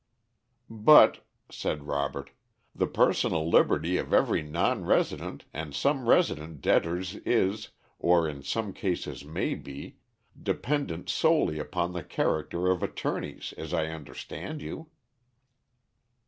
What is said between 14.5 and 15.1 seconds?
you."